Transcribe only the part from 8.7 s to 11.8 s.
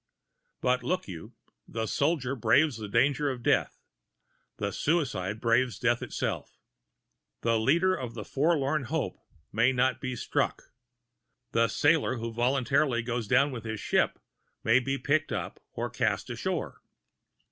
hope may not be struck. The